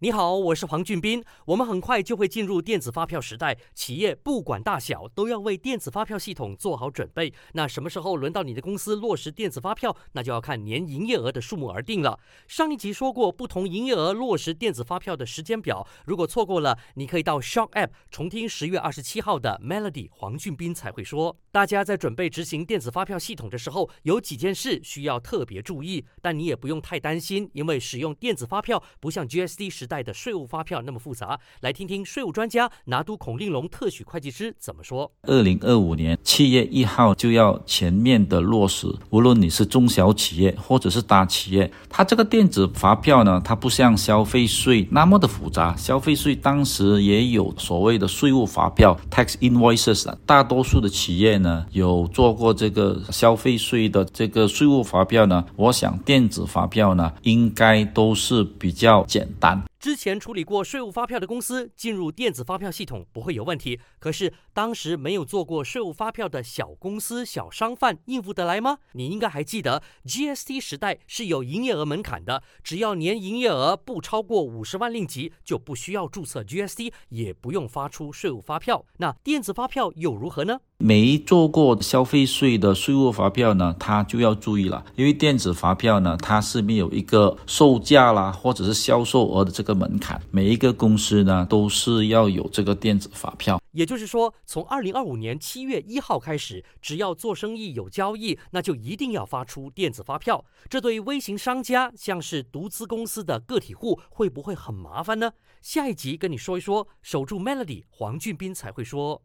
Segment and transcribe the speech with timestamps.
[0.00, 1.24] 你好，我是黄俊斌。
[1.44, 7.34] 我们很快就会进入电子发票时代，企业不管大小都要为电子发票系统做好准备。
[7.54, 12.16] 那什么时候轮到你的公司落实电子发票，那就要看年营业额的数目而定了。
[12.46, 15.84] 上一集说过，不同营业额落实电子发票的时间表。
[16.06, 21.36] 如果错过了，你可以到 Shock App 重听十月二十七号的 Melody 黄俊斌才会说。
[21.50, 35.10] 大家在准备执行电子发票系统的时候，有几件事需要特别注意，但你也不用太担心，因为使用电子发票不像 GSD 时代的税务发票那么复杂，来听听税务专家拿督孔令龙特许会计师怎么说。
[35.22, 45.74] 二零二五年七月一号就要全面的落实，无论你是中小企业或者是大企业，它这个电子发票呢，它不像消费税那么的复杂。
[45.76, 55.44] 消费税当时也有所谓的税务发票 （tax invoices），大多数的企业呢有做过这个消费税的这个税务发票呢。
[55.56, 59.62] 我想电子发票呢，应该都是比较简单。
[59.78, 68.78] 之前处理过税务发票的公司进入电子发票系统不会有问题，可是当时没有做过税务发票的小公司、小商贩应付得来吗？
[68.94, 78.84] 你应该还记得，GST 时代是有营业额门槛的，只要年营业额不超过五十万令吉，就不需要注册 GST，也不用发出税务发票。
[78.96, 80.58] 那电子发票又如何呢？
[80.80, 93.60] 没做过消费税的税务发票呢，他就要注意了，因为电子发票呢，它是没有一个售价啦，或者是销售额的这个的门槛，每一个公司呢都是要有这个电子发票。
[93.72, 100.42] 也就是说，从二零二五年七月一号开始，只要做生意有交易，那就一定要发出电子发票。
[100.70, 105.32] 这对微型商家，像是独资公司的个体户，会不会很麻烦呢？
[105.60, 109.22] 下一集跟你说一说，守住 Melody，黄俊斌才会说。